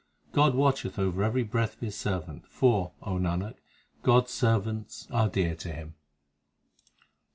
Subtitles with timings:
[0.31, 3.57] God watcheth over every breath of His servant, For, O Nanak,
[4.01, 5.93] God s servants are dear to Him.